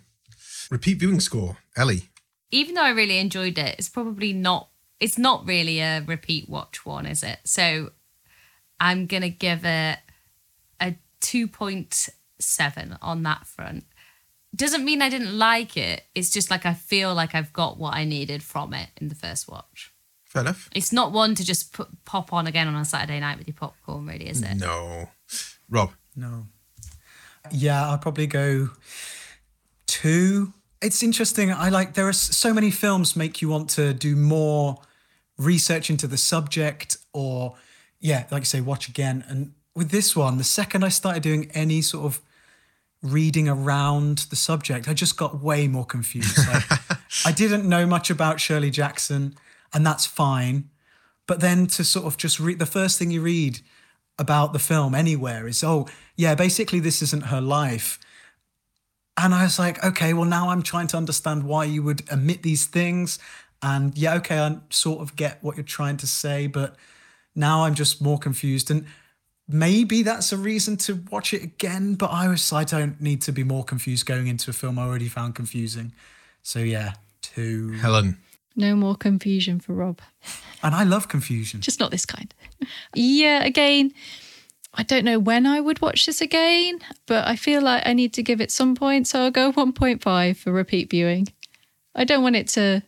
[0.70, 2.08] Repeat viewing score, Ellie.
[2.50, 4.68] Even though I really enjoyed it, it's probably not.
[5.00, 7.40] It's not really a repeat watch one, is it?
[7.44, 7.90] So
[8.78, 9.98] I'm gonna give it
[10.80, 13.84] a two point seven on that front
[14.54, 16.04] doesn't mean I didn't like it.
[16.14, 19.14] It's just like I feel like I've got what I needed from it in the
[19.14, 19.92] first watch.
[20.24, 20.68] Fair enough.
[20.74, 23.54] It's not one to just put, pop on again on a Saturday night with your
[23.54, 24.56] popcorn, really, is it?
[24.56, 25.10] No.
[25.68, 25.92] Rob?
[26.16, 26.46] No.
[27.50, 28.70] Yeah, I'll probably go
[29.86, 30.52] two.
[30.80, 31.52] It's interesting.
[31.52, 34.78] I like, there are so many films make you want to do more
[35.38, 37.54] research into the subject or,
[38.00, 39.24] yeah, like you say, watch again.
[39.28, 42.20] And with this one, the second I started doing any sort of
[43.02, 46.38] reading around the subject, I just got way more confused.
[46.48, 46.64] Like,
[47.26, 49.34] I didn't know much about Shirley Jackson,
[49.74, 50.70] and that's fine.
[51.26, 53.60] But then to sort of just read the first thing you read
[54.18, 57.98] about the film anywhere is, oh, yeah, basically, this isn't her life.
[59.16, 62.42] And I was like, okay, well, now I'm trying to understand why you would omit
[62.42, 63.18] these things.
[63.62, 66.76] And yeah, okay, I sort of get what you're trying to say, but
[67.34, 68.70] now I'm just more confused.
[68.70, 68.86] And
[69.48, 71.94] maybe that's a reason to watch it again.
[71.94, 74.84] But I was I don't need to be more confused going into a film I
[74.84, 75.92] already found confusing.
[76.42, 77.72] So yeah, two.
[77.72, 78.18] Helen.
[78.54, 80.00] No more confusion for Rob.
[80.64, 81.60] And I love confusion.
[81.60, 82.32] Just not this kind.
[82.94, 83.92] yeah, again,
[84.74, 88.12] I don't know when I would watch this again, but I feel like I need
[88.12, 89.08] to give it some point.
[89.08, 91.26] So I'll go 1.5 for repeat viewing.
[91.96, 92.84] I don't want it to,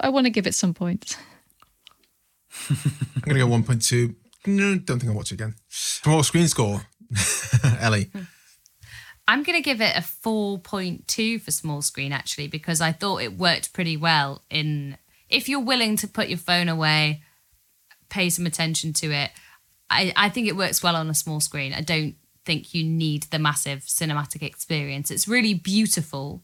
[0.00, 1.16] I want to give it some points.
[2.70, 4.14] I'm going to go 1.2
[4.46, 5.54] no, don't think I'll watch it again.
[5.68, 6.82] Small screen score,
[7.80, 8.10] Ellie.
[9.28, 13.38] I'm going to give it a 4.2 for small screen actually because I thought it
[13.38, 14.96] worked pretty well in
[15.28, 17.22] if you're willing to put your phone away,
[18.08, 19.30] pay some attention to it.
[19.88, 21.72] I, I think it works well on a small screen.
[21.72, 25.10] I don't think you need the massive cinematic experience.
[25.10, 26.42] It's really beautiful,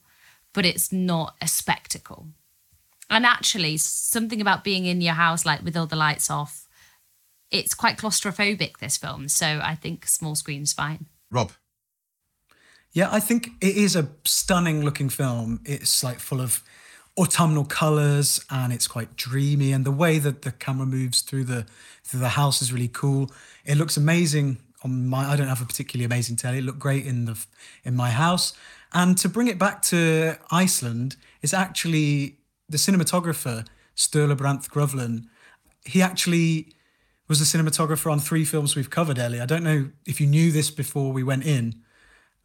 [0.52, 2.28] but it's not a spectacle.
[3.10, 6.65] And actually, something about being in your house, like with all the lights off,
[7.50, 11.06] it's quite claustrophobic this film so i think small screen's fine.
[11.30, 11.52] Rob?
[12.92, 15.60] Yeah i think it is a stunning looking film.
[15.64, 16.62] It's like full of
[17.18, 21.66] autumnal colors and it's quite dreamy and the way that the camera moves through the
[22.04, 23.30] through the house is really cool.
[23.64, 26.58] It looks amazing on my i don't have a particularly amazing telly.
[26.58, 27.36] It looked great in the
[27.84, 28.52] in my house.
[28.92, 32.36] And to bring it back to iceland is actually
[32.68, 35.24] the cinematographer sturla brandt grøvlen
[35.84, 36.72] he actually
[37.28, 39.40] was the cinematographer on three films we've covered, Ellie.
[39.40, 41.82] I don't know if you knew this before we went in,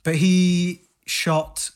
[0.03, 1.71] but he shot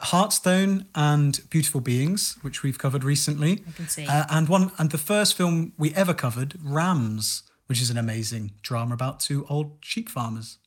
[0.00, 3.62] Heartstone and Beautiful Beings, which we've covered recently.
[3.68, 4.06] I can see.
[4.06, 8.52] Uh, and one and the first film we ever covered, Rams, which is an amazing
[8.62, 10.58] drama about two old sheep farmers.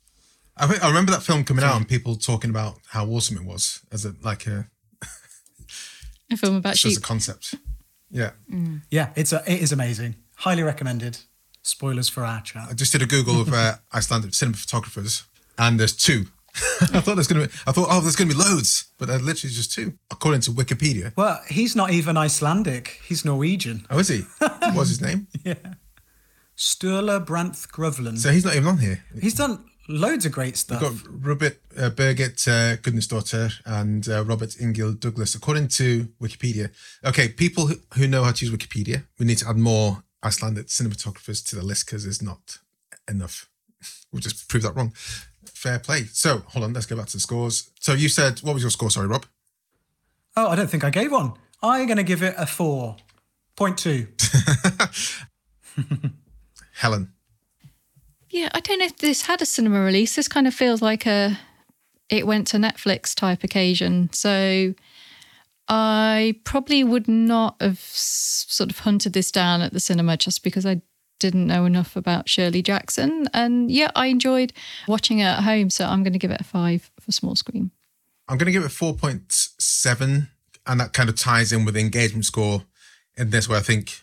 [0.58, 3.82] I, I remember that film coming out and people talking about how awesome it was
[3.92, 4.70] as a like a
[6.32, 6.92] a film about sheep.
[6.92, 7.56] As a concept.
[8.12, 8.32] Yeah.
[8.52, 8.82] Mm.
[8.90, 10.16] Yeah, it's a, it is amazing.
[10.36, 11.20] Highly recommended.
[11.62, 12.68] Spoilers for our chat.
[12.70, 15.24] I just did a Google of uh, Icelandic cinema photographers,
[15.58, 16.26] and there's two.
[16.82, 17.54] I thought there's gonna be.
[17.68, 21.14] I thought, oh, there's gonna be loads, but there's literally just two, according to Wikipedia.
[21.16, 23.00] Well, he's not even Icelandic.
[23.06, 23.86] He's Norwegian.
[23.90, 24.22] Oh, is he?
[24.74, 25.28] What's his name?
[25.44, 25.56] Yeah.
[26.58, 28.18] Sturla Brandt Grøvlen.
[28.18, 29.02] So he's not even on here.
[29.22, 30.82] He's done loads of great stuff.
[30.82, 36.70] We've got Robert uh, Birgit uh, and uh, Robert Ingil Douglas, according to Wikipedia.
[37.06, 40.68] Okay, people who, who know how to use Wikipedia, we need to add more Icelandic
[40.68, 42.58] cinematographers to the list because there's not
[43.10, 43.50] enough.
[44.12, 44.94] We'll just prove that wrong.
[45.46, 46.04] fair play.
[46.12, 47.72] So hold on, let's go back to the scores.
[47.80, 48.90] So you said what was your score?
[48.90, 49.26] Sorry, Rob.
[50.36, 51.34] Oh, I don't think I gave one.
[51.62, 52.96] I'm going to give it a four
[53.56, 54.08] point two.
[56.74, 57.12] Helen.
[58.30, 60.16] Yeah, I don't know if this had a cinema release.
[60.16, 61.38] This kind of feels like a
[62.10, 64.10] it went to Netflix type occasion.
[64.14, 64.74] So
[65.70, 70.66] I probably would not have sort of hunted this down at the cinema just because
[70.66, 70.82] I
[71.20, 73.28] didn't know enough about Shirley Jackson.
[73.34, 74.52] And yeah, I enjoyed
[74.88, 75.70] watching it at home.
[75.70, 77.72] So I'm going to give it a five for small screen.
[78.28, 80.28] I'm going to give it 4.7,
[80.68, 82.64] and that kind of ties in with the engagement score
[83.18, 84.02] in this, where I think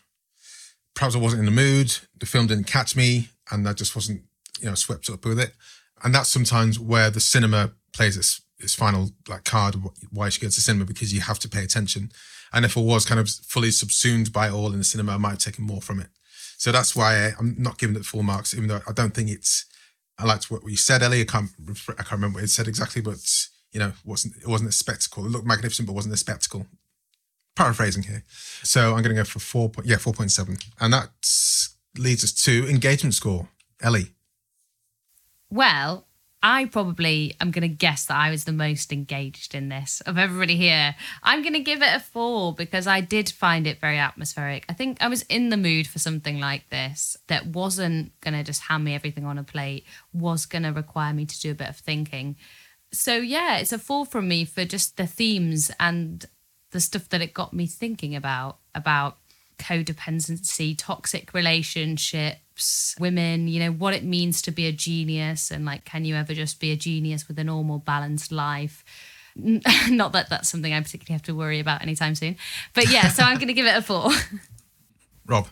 [0.94, 4.22] perhaps I wasn't in the mood, the film didn't catch me, and I just wasn't,
[4.60, 5.54] you know, swept up with it.
[6.02, 9.76] And that's sometimes where the cinema plays its its final like card
[10.10, 12.10] why you should go to cinema because you have to pay attention.
[12.52, 15.30] And if I was kind of fully subsumed by all in the cinema, I might
[15.30, 16.08] have taken more from it.
[16.56, 19.30] So that's why I, I'm not giving it full marks, even though I don't think
[19.30, 19.66] it's.
[20.18, 21.20] I liked what you said, Ellie.
[21.20, 21.50] I can't.
[21.88, 23.18] I can't remember what it said exactly, but
[23.72, 25.26] you know, wasn't it wasn't a spectacle.
[25.26, 26.66] It looked magnificent, but wasn't a spectacle.
[27.54, 28.24] Paraphrasing here.
[28.62, 29.68] So I'm going to go for four.
[29.68, 31.10] point Yeah, four point seven, and that
[31.98, 33.48] leads us to engagement score.
[33.82, 34.12] Ellie.
[35.50, 36.06] Well,
[36.42, 40.18] I probably am going to guess that I was the most engaged in this of
[40.18, 40.94] everybody here.
[41.22, 44.64] I'm going to give it a four because I did find it very atmospheric.
[44.68, 48.44] I think I was in the mood for something like this that wasn't going to
[48.44, 51.54] just hand me everything on a plate, was going to require me to do a
[51.54, 52.36] bit of thinking.
[52.92, 56.24] So, yeah, it's a four from me for just the themes and
[56.70, 59.18] the stuff that it got me thinking about, about
[59.58, 65.84] codependency, toxic relationships, women, you know, what it means to be a genius and like,
[65.84, 68.84] can you ever just be a genius with a normal, balanced life?
[69.36, 72.36] Not that that's something I particularly have to worry about anytime soon.
[72.74, 74.10] But yeah, so I'm going to give it a four.
[75.26, 75.48] Rob.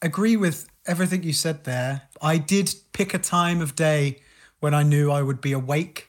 [0.00, 2.02] Agree with everything you said there.
[2.20, 4.20] I did pick a time of day
[4.60, 6.08] when I knew I would be awake.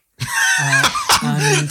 [0.62, 0.90] Uh,
[1.24, 1.70] and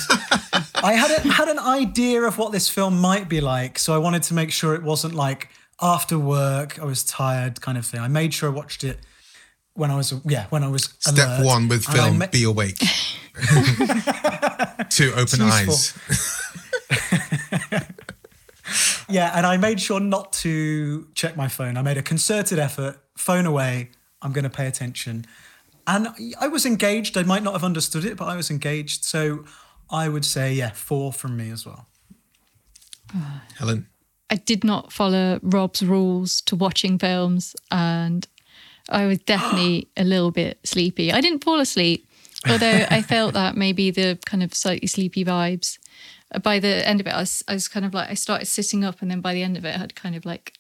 [0.83, 3.99] I had a, had an idea of what this film might be like, so I
[3.99, 5.49] wanted to make sure it wasn't like
[5.81, 8.01] after work I was tired kind of thing.
[8.01, 8.99] I made sure I watched it
[9.75, 11.45] when I was yeah when I was Step alert.
[11.47, 12.79] one with film: ma- be awake.
[14.91, 15.95] Two open eyes.
[19.09, 21.77] yeah, and I made sure not to check my phone.
[21.77, 23.91] I made a concerted effort, phone away.
[24.21, 25.25] I'm going to pay attention,
[25.87, 26.09] and
[26.40, 27.16] I was engaged.
[27.16, 29.05] I might not have understood it, but I was engaged.
[29.05, 29.45] So
[29.90, 31.87] I would say yeah, four from me as well.
[33.57, 33.88] Helen.
[34.31, 38.27] I did not follow Rob's rules to watching films, and
[38.88, 41.12] I was definitely a little bit sleepy.
[41.12, 42.09] I didn't fall asleep,
[42.49, 45.79] although I felt that maybe the kind of slightly sleepy vibes.
[46.35, 48.47] Uh, by the end of it, I was, I was kind of like I started
[48.47, 50.55] sitting up, and then by the end of it, I had kind of like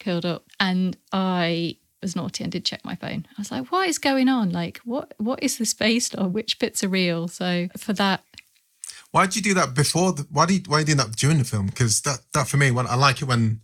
[0.00, 3.26] curled up, and I was naughty and did check my phone.
[3.36, 4.50] I was like, "What is going on?
[4.50, 6.32] Like, what what is this based on?
[6.32, 8.22] Which bits are real?" So for that,
[9.10, 10.12] Why did you do that before?
[10.12, 11.66] The, why do you, why are you doing that during the film?
[11.66, 13.60] Because that that for me, when I like it when,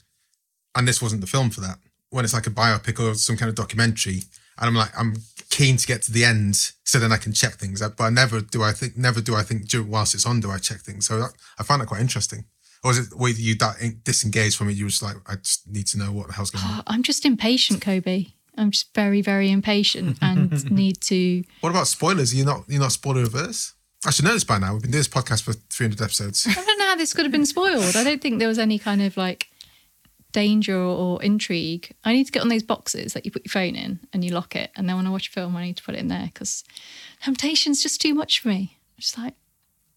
[0.75, 1.79] and this wasn't the film for that.
[2.11, 4.23] When it's like a biopic or some kind of documentary,
[4.59, 5.17] and I'm like I'm
[5.51, 7.81] keen to get to the end, so then I can check things.
[7.81, 8.63] But I never do.
[8.63, 9.35] I think never do.
[9.35, 11.07] I think whilst it's on, do I check things?
[11.07, 12.45] So that, I find that quite interesting.
[12.85, 14.73] Or is it were you that disengaged from it?
[14.73, 16.83] You were just like, I just need to know what the hell's going on.
[16.87, 18.27] I'm just impatient, Kobe.
[18.59, 21.45] I'm just very very impatient and need to.
[21.61, 22.35] What about spoilers?
[22.35, 23.75] You're not you're not spoiler averse?
[24.05, 24.73] I should know this by now.
[24.73, 26.45] We've been doing this podcast for 300 episodes.
[26.49, 27.95] I don't know how this could have been spoiled.
[27.95, 29.47] I don't think there was any kind of like
[30.33, 31.95] danger or intrigue.
[32.05, 34.33] I need to get on those boxes that you put your phone in and you
[34.33, 34.71] lock it.
[34.75, 36.65] And then when I watch a film, I need to put it in there because
[37.23, 38.77] temptation's just too much for me.
[38.97, 39.35] I'm just like,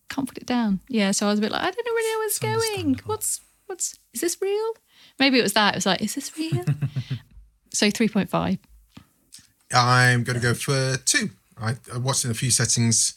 [0.09, 0.79] can't put it down.
[0.87, 1.11] Yeah.
[1.11, 2.99] So I was a bit like, I don't know really know where it's going.
[3.05, 4.73] What's, what's, is this real?
[5.19, 5.73] Maybe it was that.
[5.73, 6.63] It was like, is this real?
[7.73, 8.59] so 3.5.
[9.73, 11.31] I'm going to go for two.
[11.59, 13.13] I, I watched in a few settings.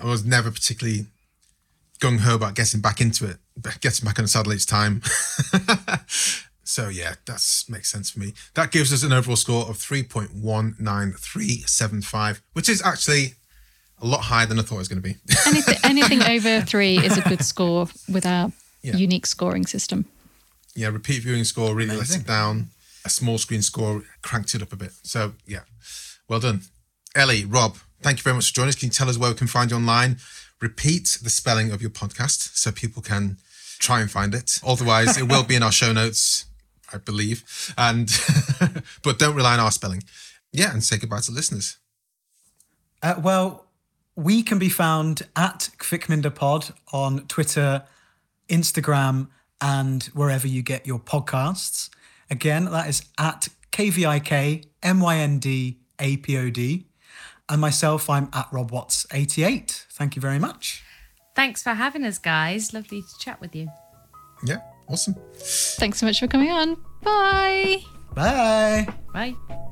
[0.00, 1.06] I was never particularly
[2.00, 5.02] gung ho about getting back into it, but getting back on the saddle each time.
[6.64, 8.32] so yeah, that makes sense for me.
[8.54, 12.68] That gives us an overall score of three point one nine three seven five, which
[12.68, 13.34] is actually
[14.02, 15.16] a lot higher than I thought it was going to be.
[15.46, 18.96] Anything, anything over three is a good score with our Yeah.
[18.96, 20.04] unique scoring system.
[20.74, 22.68] yeah, repeat viewing score really lets it down.
[23.04, 24.92] A small screen score cranked it up a bit.
[25.02, 25.60] So yeah,
[26.28, 26.62] well done,
[27.14, 27.76] Ellie, Rob.
[28.02, 28.76] Thank you very much for joining us.
[28.76, 30.16] Can you tell us where we can find you online?
[30.60, 33.36] Repeat the spelling of your podcast so people can
[33.78, 34.58] try and find it.
[34.66, 36.44] Otherwise, it will be in our show notes,
[36.92, 37.44] I believe.
[37.78, 38.08] And
[39.02, 40.02] but don't rely on our spelling.
[40.52, 41.76] Yeah, and say goodbye to listeners.
[43.02, 43.66] Uh, well,
[44.16, 47.84] we can be found at Kvikmynda Pod on Twitter,
[48.48, 49.28] Instagram,
[49.60, 51.90] and wherever you get your podcasts.
[52.30, 56.84] Again, that is at KVIK MYND APOD.
[57.48, 59.86] And myself, I'm at Rob Watts88.
[59.90, 60.84] Thank you very much.
[61.34, 62.72] Thanks for having us, guys.
[62.72, 63.68] Lovely to chat with you.
[64.44, 65.16] Yeah, awesome.
[65.34, 66.76] Thanks so much for coming on.
[67.02, 67.78] Bye.
[68.14, 68.88] Bye.
[69.12, 69.66] Bye.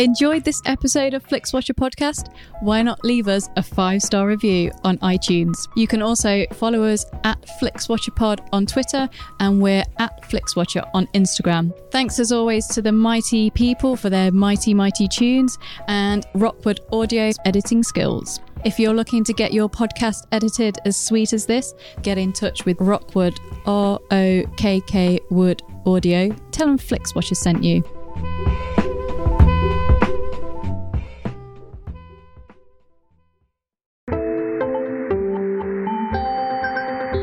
[0.00, 2.34] Enjoyed this episode of FlixWatcher podcast?
[2.60, 5.68] Why not leave us a five star review on iTunes?
[5.76, 11.78] You can also follow us at FlixWatcherPod on Twitter and we're at FlixWatcher on Instagram.
[11.90, 17.36] Thanks as always to the mighty people for their mighty, mighty tunes and Rokkwood Audio's
[17.44, 18.40] editing skills.
[18.64, 22.64] If you're looking to get your podcast edited as sweet as this, get in touch
[22.64, 26.30] with Rokkwood, R O K K Wood Audio.
[26.52, 27.84] Tell them FlixWatcher sent you.